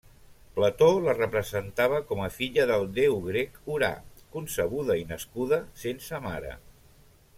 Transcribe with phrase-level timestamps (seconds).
[0.53, 3.91] Plató la representava com a filla del déu grec Urà,
[4.37, 6.57] concebuda i nascuda sense mare.